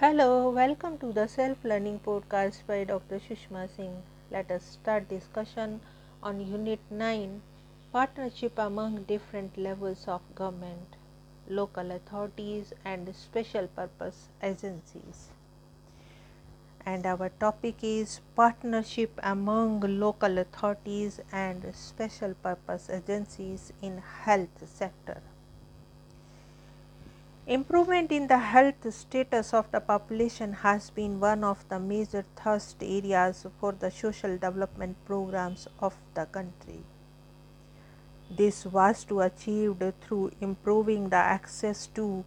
[0.00, 3.18] Hello, welcome to the self learning podcast by Dr.
[3.18, 3.96] Sushma Singh.
[4.30, 5.80] Let us start discussion
[6.22, 7.42] on Unit 9
[7.92, 10.94] Partnership among different levels of government,
[11.48, 15.30] local authorities, and special purpose agencies.
[16.86, 25.20] And our topic is Partnership among local authorities and special purpose agencies in health sector.
[27.48, 32.82] Improvement in the health status of the population has been one of the major thrust
[32.82, 36.80] areas for the social development programs of the country.
[38.30, 42.22] This was to achieved through improving the access to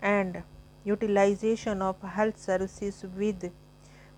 [0.00, 0.42] and
[0.82, 3.52] utilization of health services with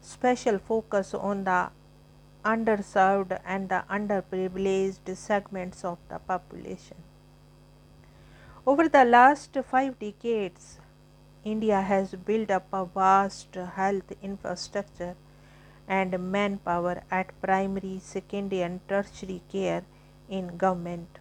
[0.01, 1.69] special focus on the
[2.47, 6.97] underserved and the underprivileged segments of the population.
[8.69, 10.81] Over the last five decades,
[11.45, 15.15] India has built up a vast health infrastructure
[15.87, 19.85] and manpower at primary, secondary, and tertiary care
[20.29, 21.21] in government,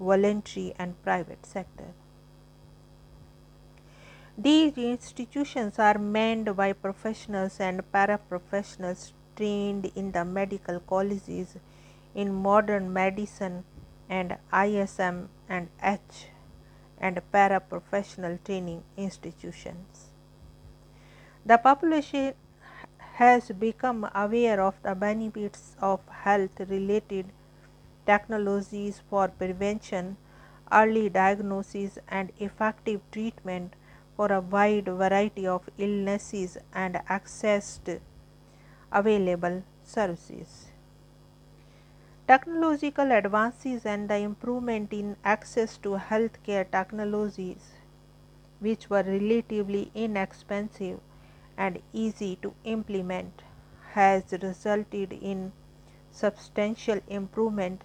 [0.00, 1.88] voluntary, and private sector.
[4.38, 11.56] These institutions are manned by professionals and paraprofessionals trained in the medical colleges
[12.14, 13.64] in modern medicine
[14.08, 16.28] and ISM and H
[17.00, 20.10] and paraprofessional training institutions.
[21.44, 22.34] The population
[23.14, 27.26] has become aware of the benefits of health related
[28.04, 30.16] technologies for prevention,
[30.72, 33.74] early diagnosis, and effective treatment
[34.16, 38.00] for a wide variety of illnesses and accessed
[38.92, 40.68] available services.
[42.28, 47.74] Technological advances and the improvement in access to healthcare technologies,
[48.58, 50.98] which were relatively inexpensive
[51.56, 53.42] and easy to implement,
[53.92, 55.52] has resulted in
[56.10, 57.82] substantial improvement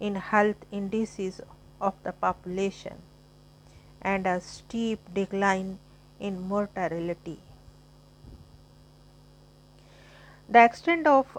[0.00, 1.42] in health indices
[1.78, 3.02] of the population
[4.00, 5.78] and a steep decline
[6.18, 7.38] in mortality.
[10.48, 11.36] The extent of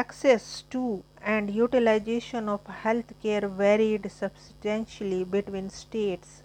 [0.00, 6.42] access to and utilization of healthcare varied substantially between states,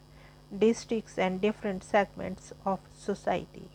[0.65, 3.67] districts, and different segments of society.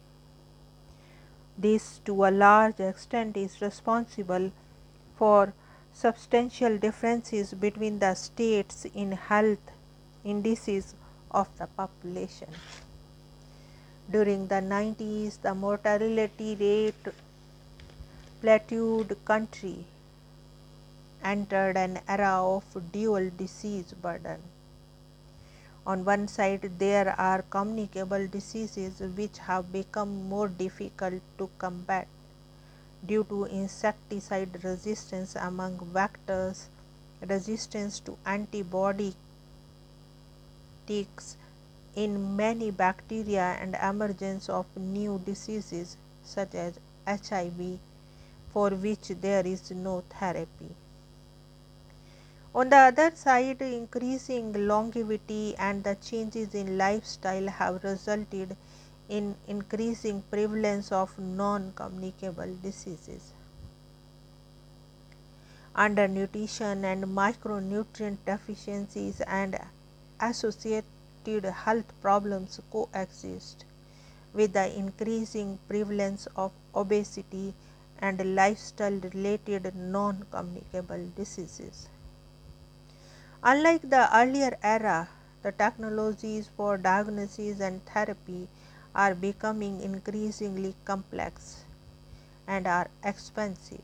[1.58, 4.52] This, to a large extent, is responsible
[5.16, 5.52] for
[5.92, 9.70] substantial differences between the states in health
[10.24, 10.94] indices
[11.30, 12.48] of the population.
[14.10, 17.14] During the 90s, the mortality rate
[18.44, 19.86] plateaued country
[21.22, 24.38] entered an era of dual disease burden.
[25.86, 32.06] On one side, there are communicable diseases which have become more difficult to combat
[33.06, 36.66] due to insecticide resistance among vectors,
[37.26, 39.16] resistance to antibiotics
[41.96, 47.78] in many bacteria, and emergence of new diseases such as HIV,
[48.54, 50.74] for which there is no therapy.
[52.54, 58.56] On the other side, increasing longevity and the changes in lifestyle have resulted
[59.08, 63.32] in increasing prevalence of non-communicable diseases.
[65.74, 69.58] Undernutrition and micronutrient deficiencies and
[70.20, 73.64] associated health problems coexist
[74.32, 77.52] with the increasing prevalence of obesity
[77.98, 81.88] and lifestyle related non-communicable diseases.
[83.42, 85.08] Unlike the earlier era,
[85.42, 88.48] the technologies for diagnosis and therapy
[88.94, 91.64] are becoming increasingly complex
[92.46, 93.82] and are expensive.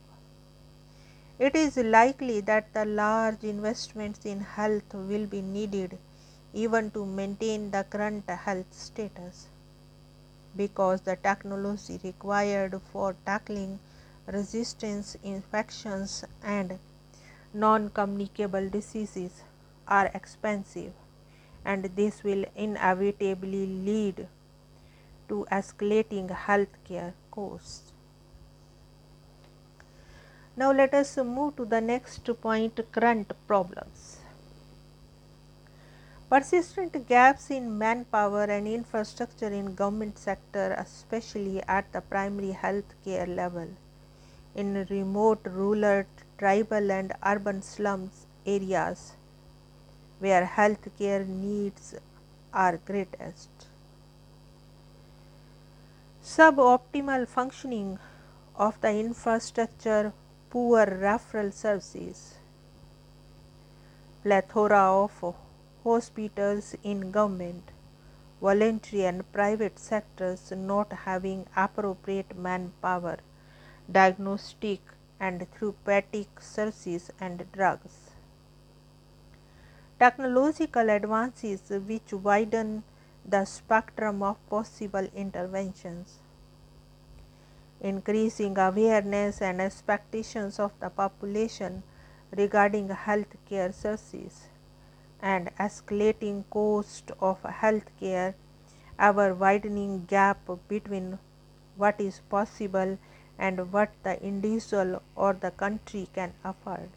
[1.38, 5.98] It is likely that the large investments in health will be needed
[6.52, 9.46] even to maintain the current health status
[10.56, 13.78] because the technology required for tackling
[14.26, 16.78] resistance infections and
[17.52, 19.42] non communicable diseases
[19.88, 20.92] are expensive
[21.64, 24.28] and this will inevitably lead
[25.28, 27.92] to escalating healthcare costs.
[30.56, 34.18] Now, let us move to the next point current problems.
[36.28, 43.26] Persistent gaps in manpower and infrastructure in government sector especially at the primary health care
[43.26, 43.68] level
[44.54, 46.04] in remote rural
[46.38, 49.12] tribal and urban slums areas
[50.18, 51.94] where healthcare needs
[52.52, 53.50] are greatest.
[56.22, 57.98] suboptimal functioning
[58.56, 60.12] of the infrastructure,
[60.50, 62.34] poor referral services,
[64.22, 65.34] plethora of
[65.82, 67.70] hospitals in government,
[68.40, 73.18] voluntary and private sectors not having appropriate manpower,
[73.90, 74.80] diagnostic
[75.18, 78.10] and therapeutic services and drugs.
[79.98, 82.82] Technological advances which widen
[83.28, 86.18] the spectrum of possible interventions.
[87.80, 91.82] Increasing awareness and expectations of the population
[92.36, 94.48] regarding health care services
[95.20, 98.34] and escalating cost of health care,
[98.98, 100.38] ever widening gap
[100.68, 101.18] between
[101.76, 102.98] what is possible
[103.40, 106.90] and what the individual or the country can afford.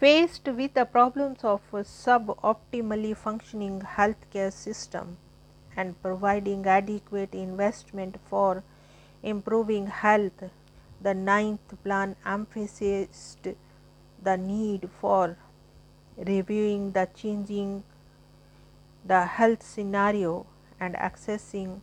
[0.00, 5.16] Faced with the problems of a suboptimally functioning healthcare system
[5.76, 8.62] and providing adequate investment for
[9.22, 10.44] improving health,
[11.00, 13.48] the ninth plan emphasized
[14.22, 15.36] the need for
[16.16, 17.84] reviewing the changing
[19.04, 20.46] the health scenario
[20.80, 21.80] and accessing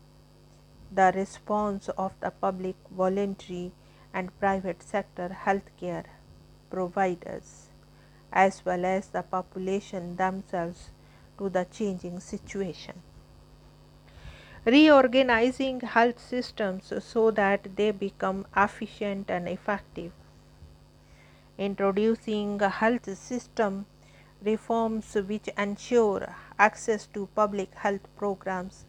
[0.91, 3.71] the response of the public, voluntary
[4.13, 6.05] and private sector healthcare
[6.69, 7.69] providers
[8.31, 10.89] as well as the population themselves
[11.37, 13.01] to the changing situation.
[14.65, 20.11] Reorganizing health systems so that they become efficient and effective.
[21.57, 23.85] Introducing health system
[24.43, 28.85] reforms which ensure access to public health programs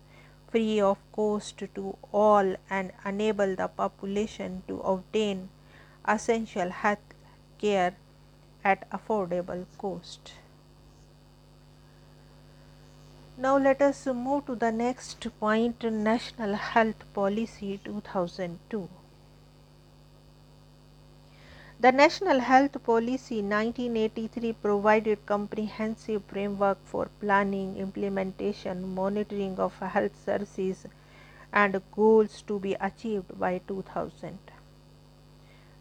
[0.51, 5.49] free of cost to all and enable the population to obtain
[6.07, 7.15] essential health
[7.59, 7.95] care
[8.65, 10.33] at affordable cost.
[13.39, 18.89] Now let us move to the next point National Health Policy 2002.
[21.79, 30.87] The National Health Policy 1983 provided comprehensive framework for planning, implementation, monitoring of health services
[31.53, 34.39] and goals to be achieved by 2000.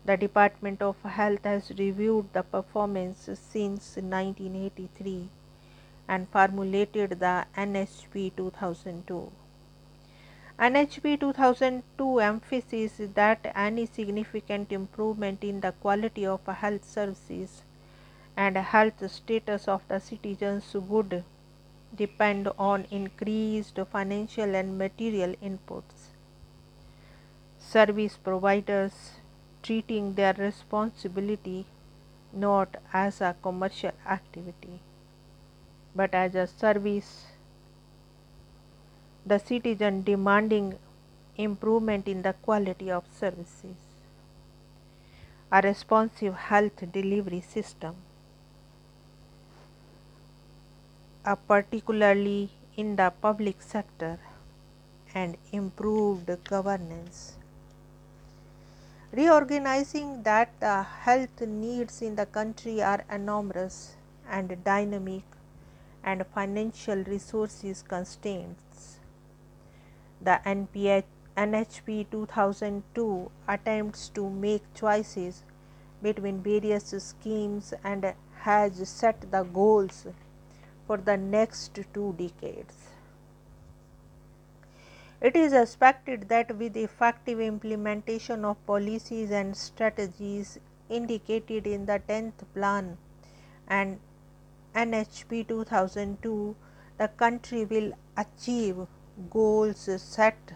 [0.04, 5.30] The Department of Health has reviewed the performance since 1983
[6.10, 9.32] and formulated the NHP 2002.
[10.58, 17.64] NHP 2002 emphasizes that any significant improvement in the quality of health services
[18.38, 21.26] and health status of the citizens would
[21.94, 26.12] depend on increased financial and material inputs.
[27.60, 28.94] Service providers
[29.62, 31.66] treating their responsibility
[32.32, 34.80] not as a commercial activity
[35.94, 37.26] but as a service
[39.26, 40.78] the citizen demanding
[41.36, 43.76] improvement in the quality of services.
[45.52, 47.96] A responsive health delivery system.
[51.26, 54.20] A particularly in the public sector
[55.14, 57.34] and improved governance.
[59.12, 63.96] Reorganizing that the health needs in the country are enormous
[64.30, 65.24] and dynamic
[66.04, 69.00] and financial resources constraints.
[70.26, 71.04] The NPH,
[71.38, 75.44] NHP 2002 attempts to make choices
[76.02, 80.08] between various schemes and has set the goals
[80.88, 82.74] for the next two decades.
[85.22, 90.58] It is expected that with effective implementation of policies and strategies
[90.90, 92.98] indicated in the 10th plan
[93.68, 94.00] and
[94.74, 96.56] NHP 2002,
[96.98, 98.88] the country will achieve
[99.30, 100.54] goals set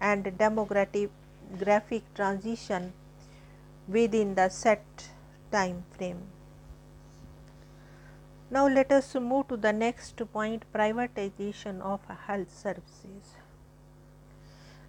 [0.00, 2.92] and demographic transition
[3.88, 5.08] within the set
[5.50, 6.22] time frame.
[8.50, 13.36] Now, let us move to the next point privatization of health services.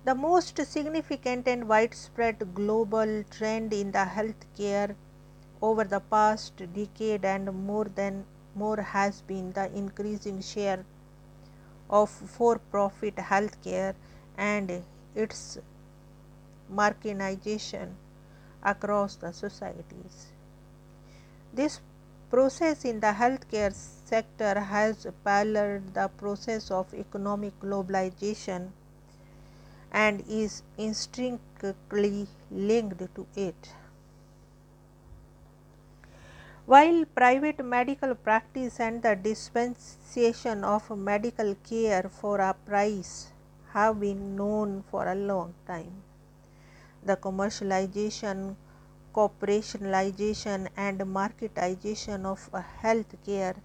[0.04, 4.96] The most significant and widespread global trend in the healthcare
[5.62, 10.84] over the past decade and more than more has been the increasing share
[11.90, 13.94] of for profit healthcare
[14.38, 14.84] and
[15.16, 15.58] its
[16.72, 17.90] marketization
[18.64, 20.32] across the societies.
[21.54, 21.82] This
[22.30, 28.70] process in the healthcare sector has paralleled the process of economic globalization
[29.92, 33.74] and is intrinsically linked to it.
[36.66, 43.34] While private medical practice and the dispensation of medical care for a price
[43.74, 46.04] have been known for a long time.
[47.04, 48.56] The commercialization,
[49.14, 53.56] corporationalization, and marketization of health care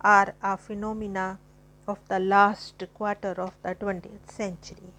[0.00, 1.38] are a phenomena
[1.88, 4.92] of the last quarter of the 20th century.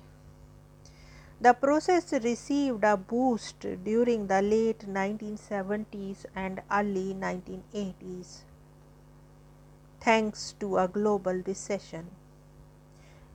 [1.40, 8.40] The process received a boost during the late 1970s and early 1980s
[10.00, 12.10] thanks to a global recession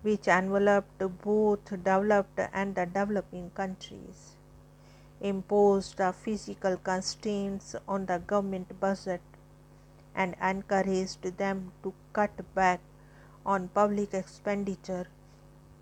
[0.03, 4.35] which enveloped both developed and the developing countries,
[5.21, 9.21] imposed physical constraints on the government budget,
[10.13, 12.81] and encouraged them to cut back
[13.47, 15.07] on public expenditure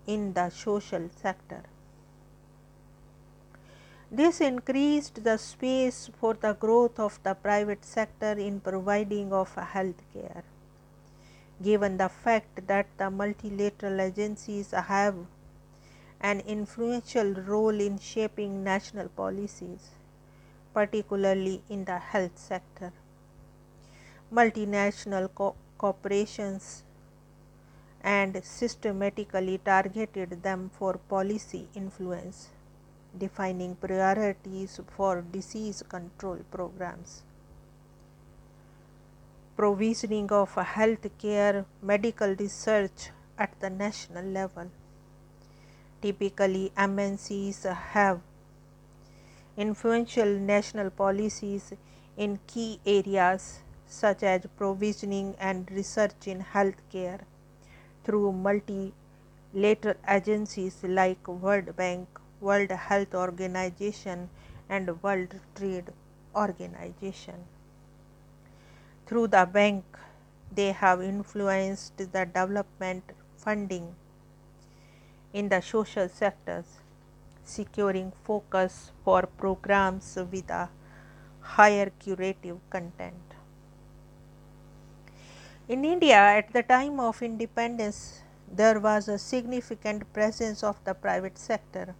[0.05, 1.63] in the social sector.
[4.13, 10.01] This increased the space for the growth of the private sector in providing of health
[10.13, 10.43] care.
[11.63, 15.15] Given the fact that the multilateral agencies have
[16.19, 19.91] an influential role in shaping national policies,
[20.73, 22.91] particularly in the health sector.
[24.29, 26.83] Multinational co corporations
[28.03, 32.49] and systematically targeted them for policy influence
[33.17, 37.23] defining priorities for disease control programs,
[39.55, 44.69] provisioning of health care medical research at the national level.
[46.01, 48.21] Typically, MNCs have
[49.57, 51.73] influential national policies
[52.17, 57.19] in key areas such as provisioning and research in healthcare
[58.03, 62.07] through multilateral agencies like World Bank,
[62.41, 64.29] World Health Organization
[64.67, 65.93] and World Trade
[66.35, 67.45] Organization.
[69.05, 69.85] Through the bank,
[70.53, 73.03] they have influenced the development
[73.37, 73.95] funding
[75.33, 76.65] in the social sectors,
[77.43, 80.69] securing focus for programs with a
[81.41, 83.15] higher curative content.
[85.67, 88.21] In India, at the time of independence,
[88.51, 91.95] there was a significant presence of the private sector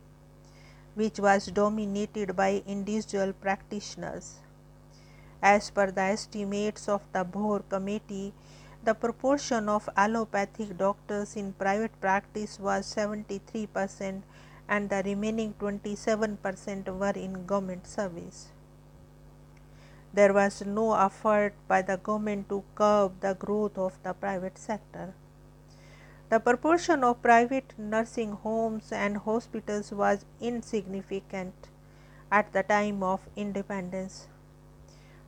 [0.96, 4.40] which was dominated by individual practitioners.
[5.42, 8.34] As per the estimates of the Bhore Committee,
[8.84, 14.24] the proportion of allopathic doctors in private practice was 73 percent
[14.68, 18.50] and the remaining 27 percent were in government service.
[20.14, 25.14] There was no effort by the government to curb the growth of the private sector.
[26.32, 31.68] The proportion of private nursing homes and hospitals was insignificant
[32.32, 34.30] at the time of independence.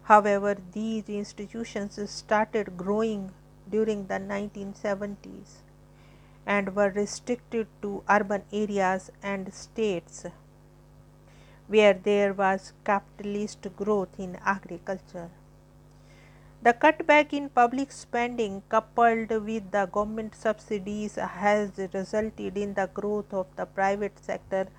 [0.03, 3.31] However, these institutions started growing
[3.69, 5.57] during the 1970s
[6.45, 10.25] and were restricted to urban areas and states
[11.67, 15.31] where there was capitalist growth in agriculture.
[16.63, 23.33] The cutback in public spending coupled with the government subsidies has resulted in the growth
[23.33, 24.69] of the private sector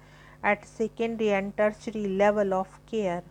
[0.42, 3.22] at secondary and tertiary level of care.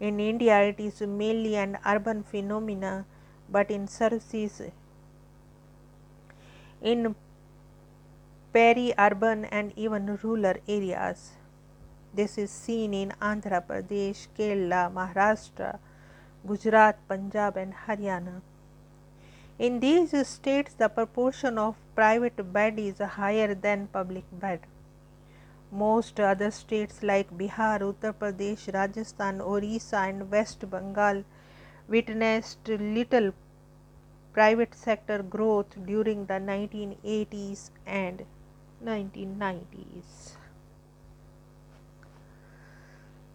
[0.00, 3.06] In India, it is mainly an urban phenomena,
[3.48, 4.60] but in services
[6.82, 7.14] in
[8.52, 11.30] peri-urban and even rural areas.
[12.12, 15.78] This is seen in Andhra Pradesh, Kerala, Maharashtra,
[16.46, 18.42] Gujarat, Punjab, and Haryana.
[19.58, 24.60] In these states, the proportion of private bed is higher than public bed.
[25.70, 31.24] Most other states like Bihar, Uttar Pradesh, Rajasthan, Orissa, and West Bengal
[31.88, 33.32] witnessed little
[34.32, 38.24] private sector growth during the 1980s and
[38.84, 40.36] 1990s.